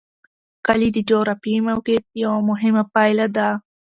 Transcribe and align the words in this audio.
کلي 0.67 0.89
د 0.93 0.97
جغرافیایي 1.09 1.61
موقیعت 1.69 2.05
یوه 2.23 2.39
مهمه 2.49 2.83
پایله 2.93 3.27
ده. 3.35 3.49